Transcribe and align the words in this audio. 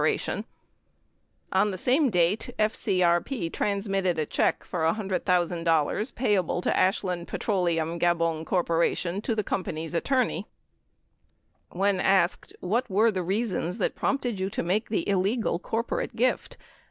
39 0.03 0.45
On 1.51 1.69
the 1.69 1.77
same 1.77 2.09
date, 2.09 2.49
FCRP 2.57 3.53
transmitted 3.53 4.17
a 4.17 4.25
check 4.25 4.63
for 4.63 4.79
$100,000 4.79 6.15
payable 6.15 6.59
to 6.59 6.75
Ashland 6.75 7.27
Petroleum 7.27 7.99
Gabon 7.99 8.43
Corp. 8.43 8.65
to 8.65 9.35
the 9.35 9.43
com 9.43 9.63
pany's 9.63 9.93
attorney. 9.93 10.47
40 11.71 11.79
When 11.79 11.99
asked, 11.99 12.51
"What 12.61 12.89
were 12.89 13.11
the 13.11 13.21
reasons 13.21 13.77
that 13.77 13.93
prompted 13.93 14.39
you 14.39 14.49
to 14.49 14.63
make 14.63 14.89
the 14.89 15.07
illegal 15.07 15.59
corporate 15.59 16.15
gift?" 16.15 16.57